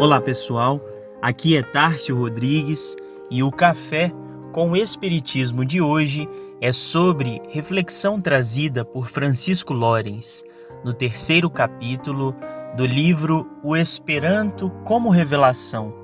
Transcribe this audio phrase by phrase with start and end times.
[0.00, 0.80] Olá pessoal,
[1.22, 2.96] aqui é Tárcio Rodrigues
[3.30, 4.12] e o café
[4.52, 6.28] com o Espiritismo de hoje
[6.60, 10.42] é sobre reflexão trazida por Francisco Lorenz
[10.84, 12.34] no terceiro capítulo
[12.76, 15.94] do livro O Esperanto como Revelação,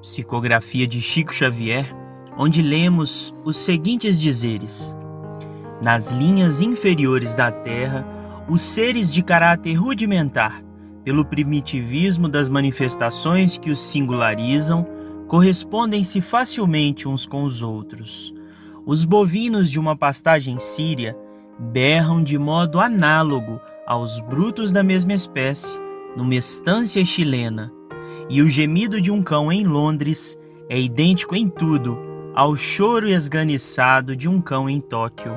[0.00, 1.92] psicografia de Chico Xavier,
[2.38, 4.96] onde lemos os seguintes dizeres:
[5.82, 8.06] Nas linhas inferiores da Terra,
[8.48, 10.69] os seres de caráter rudimentar
[11.10, 14.86] pelo primitivismo das manifestações que os singularizam,
[15.26, 18.32] correspondem-se facilmente uns com os outros.
[18.86, 21.18] Os bovinos de uma pastagem síria
[21.58, 25.76] berram de modo análogo aos brutos da mesma espécie
[26.16, 27.72] numa estância chilena,
[28.28, 31.98] e o gemido de um cão em Londres é idêntico em tudo
[32.36, 35.36] ao choro esganiçado de um cão em Tóquio.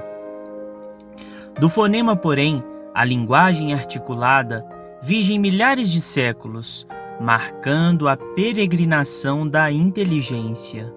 [1.60, 4.72] Do fonema, porém, a linguagem articulada
[5.04, 6.88] vigem milhares de séculos,
[7.20, 10.94] marcando a peregrinação da inteligência.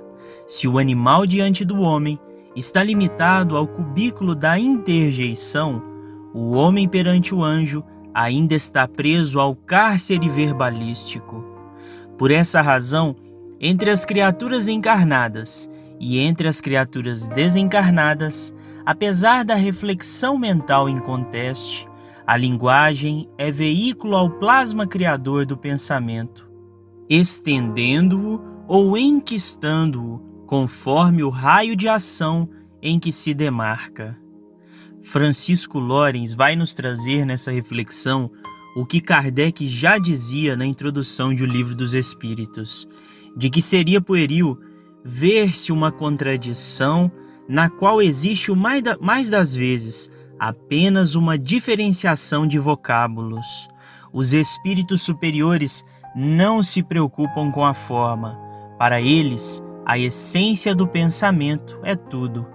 [0.46, 2.16] Se o animal diante do homem
[2.54, 5.82] está limitado ao cubículo da interjeição,
[6.32, 7.82] o homem perante o anjo
[8.14, 11.44] ainda está preso ao cárcere verbalístico.
[12.16, 13.16] Por essa razão,
[13.60, 18.54] entre as criaturas encarnadas e entre as criaturas desencarnadas,
[18.84, 21.88] apesar da reflexão mental em conteste,
[22.26, 26.50] a linguagem é veículo ao plasma criador do pensamento,
[27.08, 32.48] estendendo-o ou enquistando-o conforme o raio de ação
[32.82, 34.18] em que se demarca.
[35.02, 38.28] Francisco Lorenz vai nos trazer nessa reflexão
[38.76, 42.88] o que Kardec já dizia na introdução de O Livro dos Espíritos,
[43.36, 44.58] de que seria pueril
[45.04, 47.10] ver-se uma contradição
[47.48, 53.68] na qual existe o mais das vezes apenas uma diferenciação de vocábulos.
[54.12, 58.38] Os espíritos superiores não se preocupam com a forma.
[58.78, 62.46] Para eles, a essência do pensamento é tudo.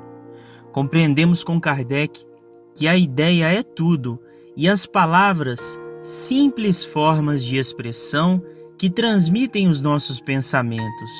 [0.72, 2.26] Compreendemos com Kardec
[2.76, 4.20] que a ideia é tudo
[4.56, 8.42] e as palavras, simples formas de expressão
[8.78, 11.12] que transmitem os nossos pensamentos.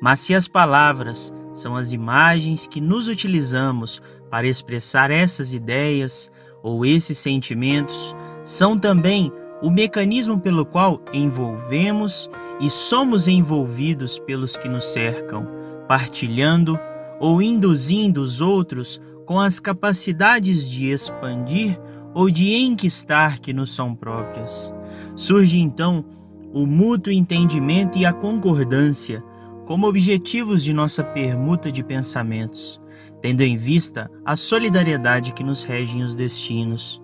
[0.00, 6.30] Mas se as palavras são as imagens que nos utilizamos para expressar essas ideias
[6.62, 9.32] ou esses sentimentos, são também
[9.62, 12.28] o mecanismo pelo qual envolvemos
[12.60, 15.46] e somos envolvidos pelos que nos cercam,
[15.88, 16.78] partilhando
[17.20, 21.80] ou induzindo os outros com as capacidades de expandir
[22.12, 24.72] ou de enquistar que nos são próprias.
[25.16, 26.04] Surge então
[26.52, 29.22] o mútuo entendimento e a concordância
[29.64, 32.80] como objetivos de nossa permuta de pensamentos,
[33.20, 37.00] tendo em vista a solidariedade que nos regem os destinos.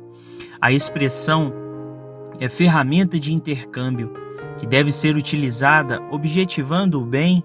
[0.61, 1.53] A expressão
[2.39, 4.13] é ferramenta de intercâmbio
[4.59, 7.43] que deve ser utilizada objetivando o bem,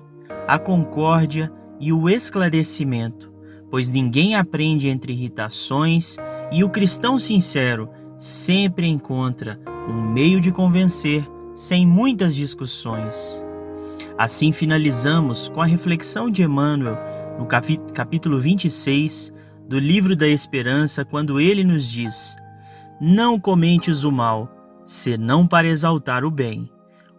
[0.48, 3.34] a concórdia e o esclarecimento,
[3.70, 6.18] pois ninguém aprende entre irritações
[6.52, 13.45] e o cristão sincero sempre encontra um meio de convencer sem muitas discussões.
[14.18, 16.98] Assim finalizamos com a reflexão de Emmanuel
[17.38, 19.34] no capítulo 26
[19.68, 22.38] do Livro da Esperança, quando ele nos diz:
[23.02, 24.50] Não comentes o mal,
[24.86, 26.72] senão para exaltar o bem.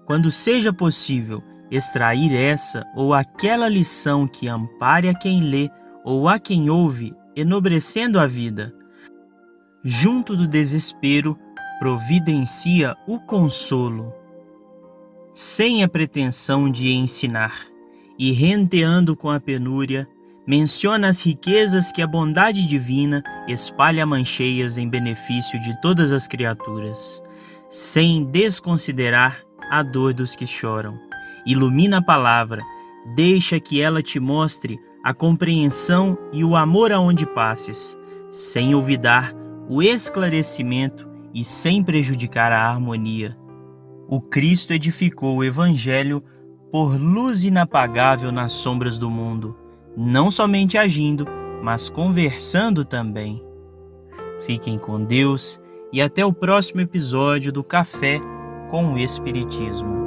[0.07, 5.69] Quando seja possível extrair essa ou aquela lição que ampare a quem lê
[6.03, 8.73] ou a quem ouve, enobrecendo a vida.
[9.85, 11.37] Junto do desespero,
[11.79, 14.15] providencia o consolo
[15.37, 17.67] sem a pretensão de ensinar,
[18.19, 20.09] e renteando com a penúria,
[20.47, 27.23] menciona as riquezas que a bondade divina espalha mancheias em benefício de todas as criaturas,
[27.69, 30.99] sem desconsiderar a dor dos que choram.
[31.45, 32.63] Ilumina a palavra,
[33.15, 37.95] deixa que ela te mostre a compreensão e o amor aonde passes,
[38.31, 39.35] sem olvidar
[39.69, 43.37] o esclarecimento e sem prejudicar a harmonia
[44.09, 46.23] o Cristo edificou o Evangelho
[46.71, 49.57] por luz inapagável nas sombras do mundo,
[49.97, 51.27] não somente agindo,
[51.63, 53.43] mas conversando também.
[54.45, 55.59] Fiquem com Deus
[55.93, 58.21] e até o próximo episódio do Café
[58.71, 60.06] com o Espiritismo.